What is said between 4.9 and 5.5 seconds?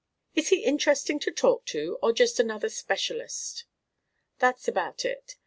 it.